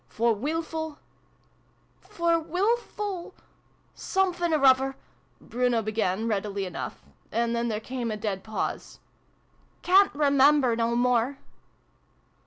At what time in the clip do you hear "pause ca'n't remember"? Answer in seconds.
8.43-10.75